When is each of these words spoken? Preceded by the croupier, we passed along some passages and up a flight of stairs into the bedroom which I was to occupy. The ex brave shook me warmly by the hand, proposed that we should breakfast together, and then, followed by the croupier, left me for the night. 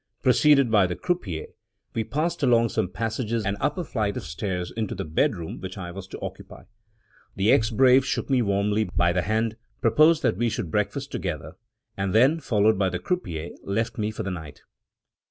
Preceded 0.23 0.71
by 0.71 0.87
the 0.87 0.95
croupier, 0.95 1.45
we 1.93 2.03
passed 2.03 2.41
along 2.41 2.69
some 2.69 2.89
passages 2.89 3.45
and 3.45 3.55
up 3.61 3.77
a 3.77 3.83
flight 3.83 4.17
of 4.17 4.23
stairs 4.23 4.71
into 4.75 4.95
the 4.95 5.05
bedroom 5.05 5.59
which 5.61 5.77
I 5.77 5.91
was 5.91 6.07
to 6.07 6.19
occupy. 6.23 6.63
The 7.35 7.51
ex 7.51 7.69
brave 7.69 8.03
shook 8.03 8.27
me 8.27 8.41
warmly 8.41 8.85
by 8.85 9.13
the 9.13 9.21
hand, 9.21 9.57
proposed 9.79 10.23
that 10.23 10.37
we 10.37 10.49
should 10.49 10.71
breakfast 10.71 11.11
together, 11.11 11.53
and 11.95 12.15
then, 12.15 12.39
followed 12.39 12.79
by 12.79 12.89
the 12.89 12.97
croupier, 12.97 13.51
left 13.61 13.99
me 13.99 14.09
for 14.09 14.23
the 14.23 14.31
night. 14.31 14.63